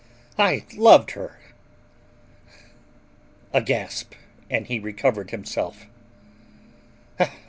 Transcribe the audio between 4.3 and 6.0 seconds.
and he recovered himself.